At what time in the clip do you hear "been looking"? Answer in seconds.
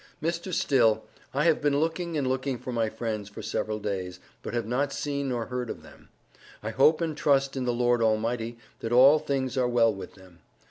1.61-2.17